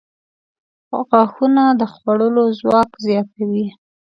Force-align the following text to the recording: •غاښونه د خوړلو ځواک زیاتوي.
•غاښونه 1.09 1.63
د 1.79 1.81
خوړلو 1.93 2.43
ځواک 2.59 2.91
زیاتوي. 3.05 3.67